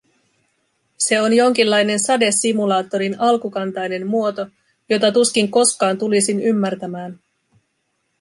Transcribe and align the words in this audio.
Se 0.97 1.21
on 1.21 1.33
jonkinlainen 1.33 1.99
sadesimulaattorin 1.99 3.19
alkukantainen 3.19 4.07
muoto, 4.07 4.47
jota 4.89 5.11
tuskin 5.11 5.51
koskaan 5.51 5.97
tulisin 5.97 6.39
ymmärtämään. 6.41 7.19